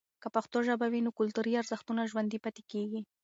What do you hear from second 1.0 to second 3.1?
نو کلتوري ارزښتونه ژوندۍ پاتې کیږي.